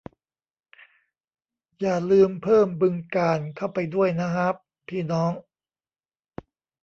[1.79, 4.55] อย่าลืมเพิ่ม บึงกาฬ เข้าไปด้วยนะฮ้าบ
[4.87, 5.31] พี่น้อง